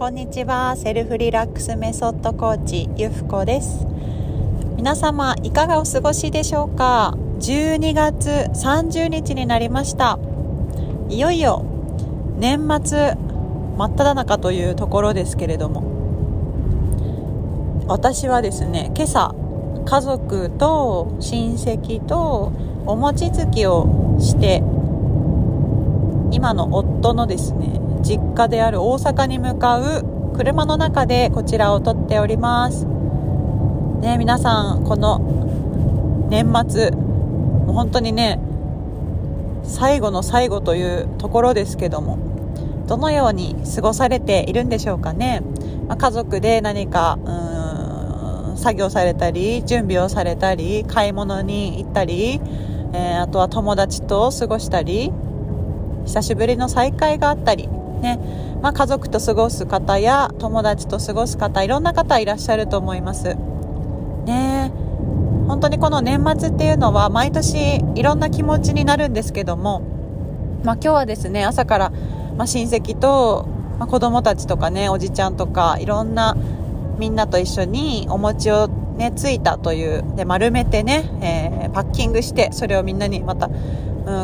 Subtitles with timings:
[0.00, 0.76] こんにちは。
[0.76, 3.86] セルフリラックスメソッドコーチゆふこです。
[4.76, 10.18] 皆様いかがお過ごしでしょうか？12月30日になりました。
[11.10, 11.66] いよいよ
[12.38, 13.14] 年末
[13.76, 15.82] 真っ只中というところですけれども。
[17.86, 19.34] 私はですね今朝
[19.84, 22.52] 家族と親戚と
[22.86, 24.62] お餅つきをして
[26.30, 30.04] 今の夫のですね実家である大阪に向かう
[30.36, 32.86] 車の中でこちらを撮っております。
[34.00, 35.18] ね皆さんこの
[36.30, 38.40] 年末もう本当にね
[39.62, 42.18] 最後の最後というところですけども
[42.86, 45.42] どのように過ごされているんでしょうかね、
[45.86, 52.40] まあ、家族で何かうん作業されたり準備をされたり買い物に行ったり、
[52.92, 55.12] えー、あとは友達と過ごしたり
[56.04, 57.68] 久しぶりの再会があったり
[58.00, 58.18] ね。
[58.62, 63.36] まあ、家族と過ごす方や友達と過ごす方いろんな方いらっしゃると思います。
[64.26, 64.72] ね。
[65.50, 69.80] 本当にこの年末っていうのは毎年いろんな気持ちになるんですけども、
[70.62, 71.90] まあ、今日はですね朝から、
[72.36, 76.36] まあ、親戚と、まあ、子供たちとかねおじちゃんとかいろんな
[76.98, 83.50] みんなと一緒にお餅をねついたというで丸めてね、えー、パッキングしてそれをみんなにまた、う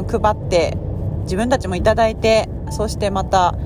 [0.02, 0.76] ん、配って
[1.22, 3.58] 自分たちもいただいてそしてまた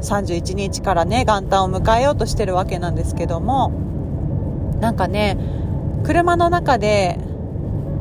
[0.00, 3.70] 31日からね元旦を迎えようとしてるわけなんですけども
[4.80, 5.38] なんかね
[6.04, 7.18] 車の中で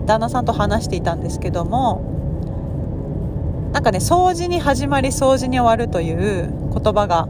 [0.06, 2.10] 旦那さんと話していたんですけども
[3.74, 7.28] なんかね掃除に始まり掃除に終わるという言葉が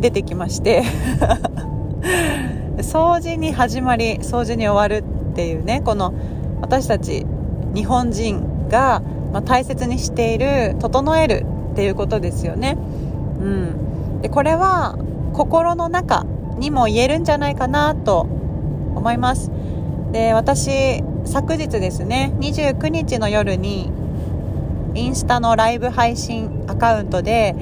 [0.00, 0.82] 出てきまして
[2.78, 6.12] 掃除に始まり掃除に終わるっていうねこの
[6.60, 7.26] 私たち
[7.74, 12.76] 日本人が、まあ、大切にしている整えるっていうことですよね。
[13.40, 14.98] うん、でこれは
[15.32, 16.24] 心の中
[16.58, 19.50] にも言えるんじゃないかなと思います。
[20.12, 23.90] で私昨日ですね29日の夜に
[24.94, 27.54] インスタのライブ配信アカウントで、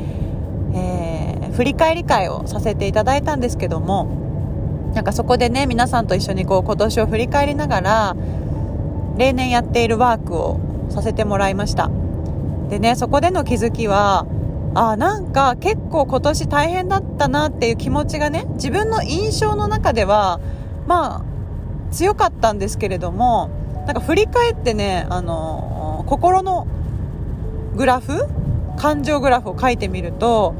[0.75, 8.16] えー、振り返り会をさせていただいたんですけどもなんかそこでね皆さんと一緒にこう今年を振り返りながら
[9.19, 10.60] 例年やっているワークを
[10.91, 11.91] させてもらいました。
[12.70, 14.26] でねそこでの気づきは
[14.74, 20.40] あなんか結構今年大変だったなっていう気持ちがね自分の印象の中では
[20.86, 23.50] まあ強かったんですけれども
[23.86, 26.66] なんか振り返ってねあの心の
[27.74, 28.26] グラフ
[28.76, 30.54] 感情グラフを書いてみると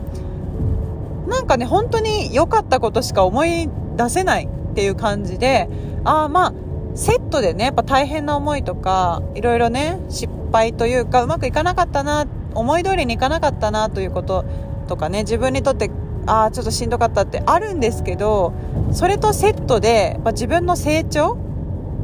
[1.28, 5.69] なんかね本当に良かったことしか思い出せないっていう感じで
[6.04, 6.52] ああまあ
[6.94, 14.44] セットでねやっぱ大変な思いとかいろいろね失敗というかうまくいかなかったなって思い通りにいかなかったなということ
[14.88, 15.91] とかね自分にとって
[16.26, 18.52] ああちょっとしんどかったってあるんですけど
[18.92, 21.36] それとセットで、まあ、自分の成長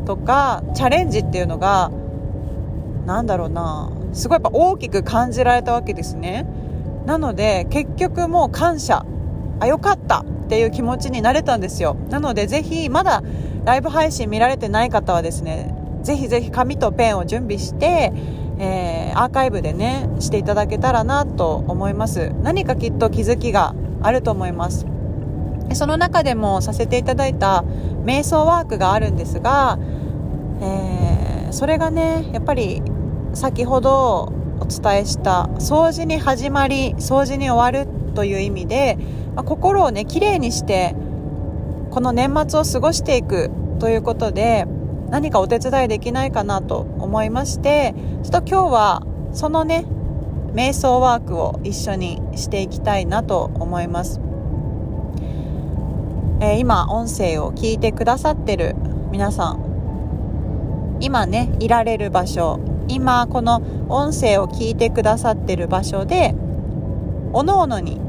[0.07, 1.91] とかチャレンジっていうのが
[3.07, 6.47] なんだろうなすごいやっぱ大きく感じられたわけですね。
[7.05, 9.05] なので結局もう感謝。
[9.61, 11.97] あよかったっていう気持ちになれたんですよ。
[12.11, 13.23] なのでぜひまだ
[13.65, 18.13] ライブ配信見られてない方はですねぜひぜひ紙とペンを準備して
[18.59, 22.33] えー、アーカイブでねしていただけたらなと思います。
[22.43, 24.87] 何かきっと気づきがあると思います。
[25.73, 27.65] その中でもさせていただいた
[28.05, 29.79] 瞑想ワークがあるんですが、
[30.61, 32.83] えー、それがねやっぱり
[33.33, 38.99] 先ほどお伝えした掃除に始まり掃除に終わるという意味で、
[39.35, 40.95] まあ、心をねきれいにして
[41.91, 43.51] この年末を過ごしていく
[43.81, 44.67] ということで
[45.11, 49.85] 何かお手伝いできないかなと思いましてちょっと今日はそのね
[50.55, 54.21] 瞑想ワークを一緒にしていきたいなと思います、
[56.41, 58.77] えー、今音声を聞いてくださってる
[59.11, 63.57] 皆さん今ねいられる場所今この
[63.89, 66.35] 音声を聞いてくださってる場所で
[67.33, 68.01] おのおのに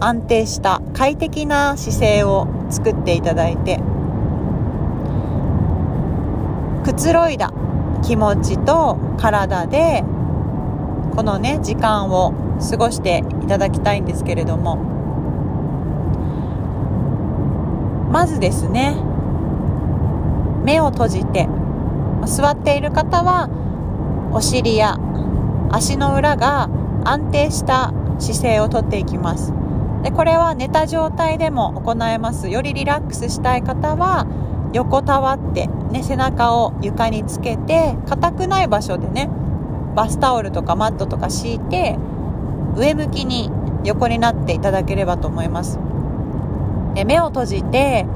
[0.00, 3.80] 安定した快適な姿勢を作っていただいて
[6.90, 7.52] くつろいだ
[8.02, 10.02] 気持ちと体で
[11.14, 12.32] このね時間を
[12.68, 14.76] 過ごしていただきたいんですけれども。
[18.10, 18.96] まずですね
[20.64, 21.48] 目を閉じて
[22.26, 23.48] 座っている方は
[24.32, 24.98] お尻や
[25.70, 26.68] 足の裏が
[27.04, 29.52] 安定した姿勢をとっていきます。
[30.02, 32.48] でこれは寝た状態でも行えます。
[32.48, 34.26] よりリラックスしたい方は
[34.72, 39.28] 横たわって、ね、背中を床につけて硬くない場所でね
[39.94, 41.96] バスタオルとかマットとか敷いて
[42.76, 43.50] 上向きに
[43.84, 45.78] 横になっていただければと思います。
[46.94, 48.06] で目を閉じて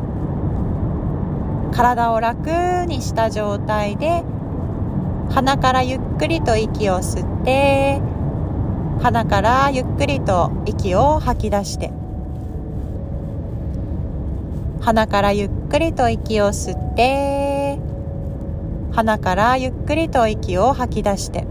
[1.72, 2.50] 体を楽
[2.86, 4.22] にした状態で
[5.30, 8.00] 鼻からゆっくりと息を吸って
[9.02, 11.90] 鼻からゆっくりと息を吐き出して
[14.80, 17.81] 鼻からゆっくりと息を吸って
[18.93, 21.49] 鼻からゆっくりと息を吐き出して。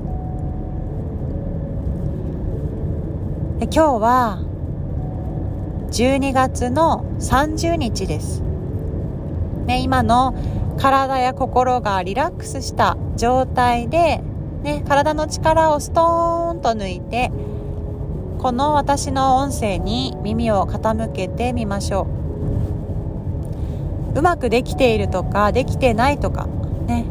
[3.64, 4.40] 今日は
[5.92, 8.42] 12月の30日です、
[9.66, 10.34] ね、今の
[10.78, 14.22] 体や心がリラックスした状態で、
[14.62, 17.30] ね、体の力をストーンと抜いて
[18.40, 22.23] この私の音声に耳を傾けてみましょう。
[24.16, 26.48] うまくできているとかできてないとか
[26.88, 27.06] ね。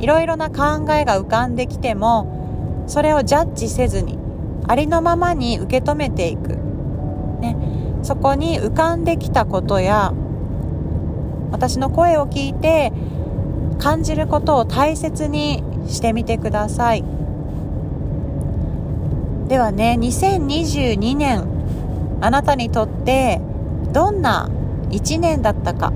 [0.00, 4.18] いろいろな考えが浮かんできてもそれをジャッジせずに
[4.66, 6.56] ありのままに受け止めていく、
[7.40, 7.56] ね、
[8.02, 10.12] そこに浮かんできたことや
[11.52, 12.92] 私の声を聞いて
[13.78, 17.04] 感じることを大切にしてみてください。
[19.48, 21.44] ではね2022年
[22.20, 23.40] あなたにとって
[23.92, 24.48] どんな
[24.90, 25.92] 1年だったか。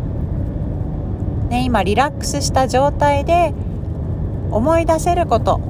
[1.49, 3.55] ね、今リラックスした状態で
[4.51, 5.61] 思い出せること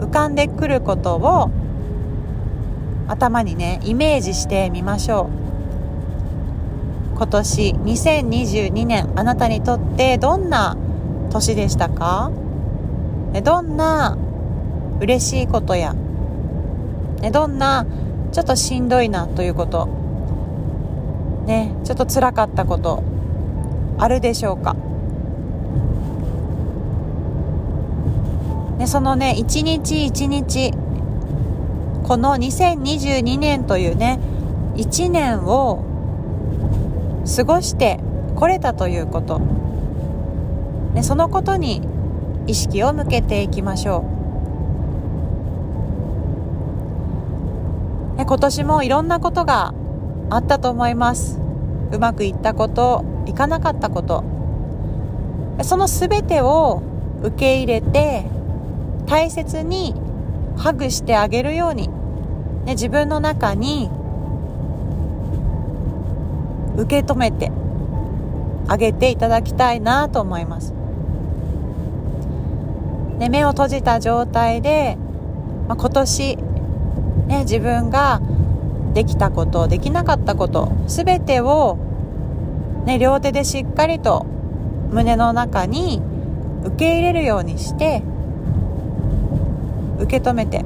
[0.00, 1.50] 浮かんでくることを
[3.08, 5.30] 頭にねイメージしてみましょ
[7.14, 7.16] う。
[7.16, 10.76] 今年2022年あなたにとってどんな
[11.30, 12.30] 年でしたか？
[13.44, 14.16] どんな
[15.00, 15.94] 嬉しいことや？
[17.32, 17.84] どんな
[18.32, 19.86] ちょっとしんどいなということ？
[21.46, 23.02] ねちょっと辛かったこと
[23.98, 24.76] あるでしょうか？
[28.80, 30.72] でそのね一日一日
[32.02, 34.18] この2022年というね
[34.76, 35.84] 1年を
[37.36, 38.00] 過ごして
[38.36, 39.42] これたということ。
[40.94, 41.82] でそのことに
[42.46, 44.06] 意識を向けていきましょ
[48.14, 48.16] う。
[48.16, 49.74] で今年もいろんなことが
[50.30, 51.38] あったと思います。
[51.92, 54.24] うまくいったこといかなかったこと。
[55.64, 56.82] その全てを
[57.22, 58.39] 受け入れて
[59.10, 59.92] 大切に
[60.56, 61.88] ハグしてあげるように、
[62.64, 63.90] ね、自分の中に
[66.76, 67.50] 受け止めて
[68.68, 70.72] あげていただきたいなと思います。
[73.18, 74.96] ね、目を閉じた状態で、
[75.66, 76.36] まあ、今年、
[77.26, 78.20] ね、自分が
[78.94, 81.78] できたことできなかったこと全てを、
[82.86, 84.24] ね、両手でしっかりと
[84.92, 86.00] 胸の中に
[86.64, 88.04] 受け入れるようにして
[90.00, 90.64] 受け止めて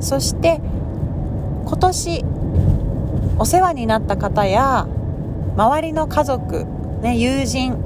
[0.00, 0.60] そして
[1.64, 2.24] 今年
[3.38, 4.86] お世話になった方や
[5.56, 6.64] 周りの家族、
[7.02, 7.76] ね、友人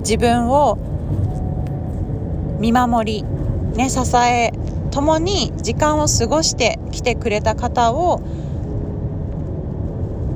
[0.00, 0.78] 自分を
[2.60, 3.22] 見守り、
[3.76, 4.52] ね、支え
[4.90, 8.20] 共に時間を過ごしてきてくれた方を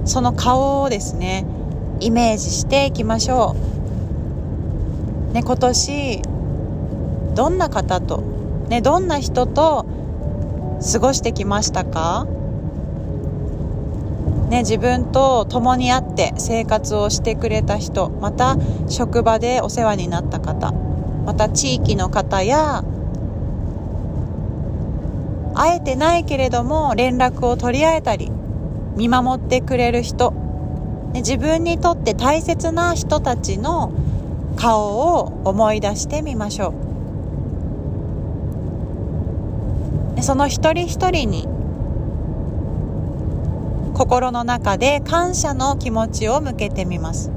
[0.05, 1.47] その顔をですね
[2.01, 3.55] イメージしていきましょ
[5.31, 5.33] う。
[5.33, 6.23] ね、今年
[7.35, 8.19] どんな方と、
[8.69, 9.87] ね、どんな人と
[10.93, 12.27] 過ごしてきましたか？
[14.49, 22.85] ね、自分と共に会って生活をしてくれた人また職場でお世話になった方また地域の方や
[25.55, 28.31] 会えてないけれども連絡を取り合えたり
[28.97, 30.33] 見守ってくれる人、
[31.13, 33.91] ね、自分にとって大切な人たちの
[34.57, 36.92] 顔を思い出してみましょう。
[40.23, 41.49] その一人一人に
[43.95, 47.31] 心の中で感謝の気持ちを向けてみます、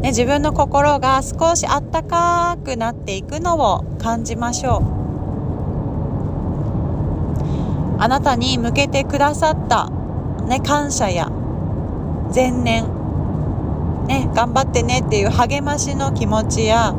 [0.00, 5.02] ね、自分の心が少しあったかくなっていくのを感じましょう。
[7.98, 9.88] あなたに向けてくださった、
[10.46, 11.30] ね、感謝や
[12.34, 12.84] 前年、
[14.08, 16.94] ね、頑張ってねっていう励ましの気持ちや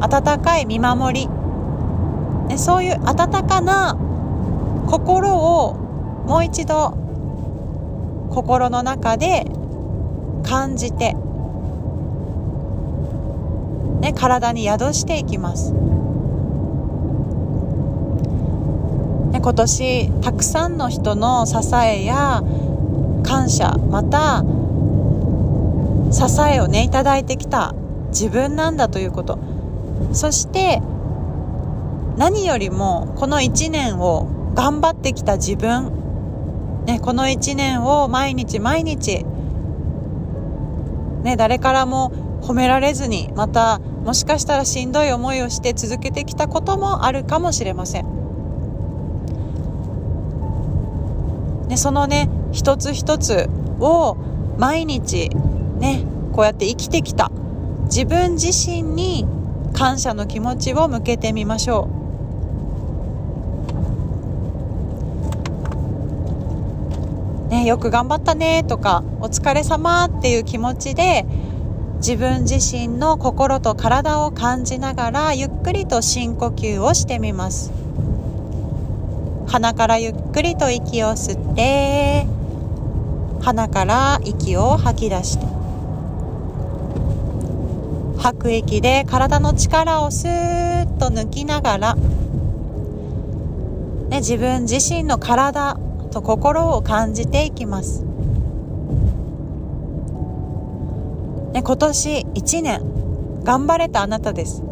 [0.00, 1.28] 温かい見守り
[2.48, 3.96] ね、そういう温かな
[4.86, 5.74] 心を
[6.26, 6.96] もう一度
[8.30, 9.44] 心の中で
[10.42, 11.14] 感じて、
[14.00, 15.72] ね、体に宿していきます。
[19.32, 22.42] ね、今年たくさんの人の支えや
[23.24, 24.44] 感謝また
[26.12, 27.74] 支えをねいただいてきた
[28.08, 29.38] 自分なんだということ
[30.12, 30.80] そして
[32.16, 39.24] 何よりもこの1年を頑張ってきた自分、ね、この1年を毎日毎日、
[41.24, 48.06] ね、誰からも褒められずにまたもしかしたらしんどい思いをして続けてきたこともあるかもしれません。
[51.68, 53.48] ね、そのね一つ一つ
[53.80, 54.16] を
[54.58, 55.30] 毎日
[55.78, 57.32] ねこうやって生きてきた
[57.84, 59.26] 自分自身に
[59.72, 62.03] 感謝の気持ちを向けてみましょう。
[67.54, 71.24] ね、よく頑張ったねとかお疲れ様っていう気持ちで
[71.98, 77.72] 自分自身の心と体を感じながらゆっくりと深呼吸をしてみます。
[79.46, 82.26] 鼻からゆっくりと息を吸って
[83.40, 85.46] 鼻から息を吐き出して。
[88.18, 91.94] 吐く息で体の力をスーッと抜きながら、
[94.08, 95.76] ね、自分自身の体
[96.14, 98.04] と心を感じていきます。
[101.52, 104.62] ね、今年1年頑張れたあなたです。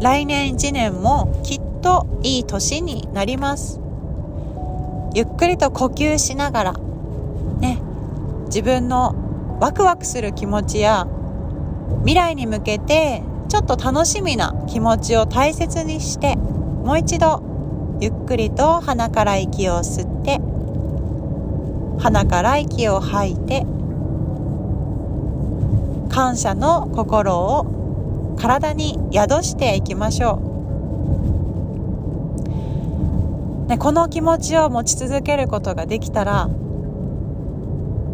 [0.00, 3.80] 来年1年もきっといい年になります。
[5.12, 6.72] ゆっくりと呼吸しながら、
[7.58, 7.80] ね、
[8.46, 9.16] 自分の
[9.60, 11.06] ワクワクする気持ちや
[12.02, 17.42] 未来に向けてちょっと楽しみな気持ちを大切にしてもう一度
[18.00, 20.40] ゆっくりと鼻から息を吸って
[22.00, 23.64] 鼻から息を吐いて
[26.08, 30.40] 感謝の心を体に宿していきましょ
[33.66, 36.48] う、ね、この気持ちを持ち続けることができたら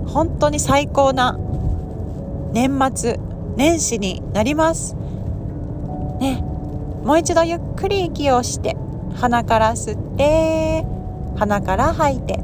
[0.07, 1.39] 本当に最高な
[2.53, 3.19] 年末
[3.57, 4.95] 年始になります。
[6.21, 6.43] ね、
[7.05, 8.77] もう一度ゆっくり息をして、
[9.17, 10.85] 鼻から吸って、
[11.37, 12.39] 鼻から吐いて、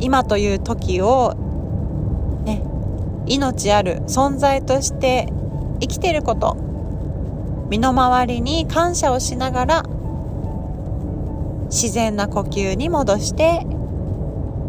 [0.00, 1.34] 今という時を、
[2.44, 2.62] ね、
[3.26, 5.32] 命ある存在として
[5.80, 6.56] 生きてること、
[7.70, 9.82] 身の回りに感謝をしながら、
[11.66, 13.66] 自然な呼吸に戻して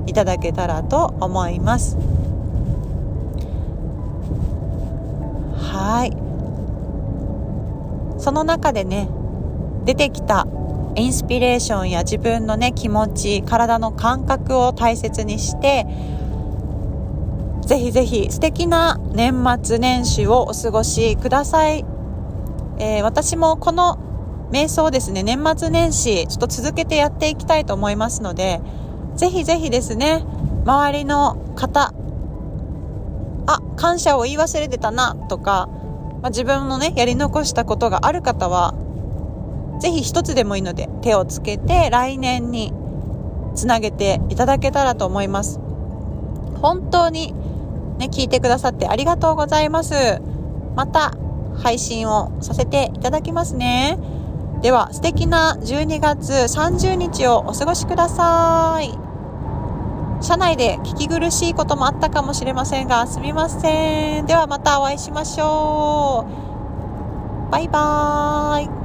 [0.05, 1.97] いただけたらと思います。
[5.71, 6.11] はい
[8.21, 9.09] その中でね
[9.85, 10.45] 出てきた
[10.95, 15.86] インスピレーションや自分のね気持ち体の感覚を大切にして
[17.65, 21.86] ぜひぜひ素敵な年末年始をお過ごしください、
[22.79, 28.62] えー、私もこの瞑想ですね年末年始ちょっと続けてやっていきたいと思いますので
[29.15, 30.24] ぜひぜひですね
[30.65, 31.93] 周りの方
[33.48, 35.69] あ感謝を言い忘れてたなとか
[36.21, 38.75] まあ、自分のね、やり残したことがある方は、
[39.81, 42.71] ぜひ一つでもいいので手をつけて来年に
[43.55, 45.59] つなげていただけたらと思います。
[46.61, 47.33] 本当に
[47.97, 50.21] ね、聞いてくださってありがとうございます。
[50.75, 51.13] また
[51.57, 53.97] 配信をさせていただきますね。
[54.61, 58.97] では素敵な12月30日をお過ごしください。
[60.23, 64.27] 車内で聞き苦しいこともあったかもしれませんが、すみません。
[64.27, 66.27] ではまたお会いしましょ
[67.50, 67.51] う。
[67.51, 68.80] バイバーイ。